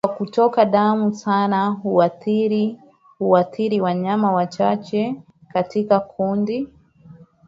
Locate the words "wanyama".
3.81-4.31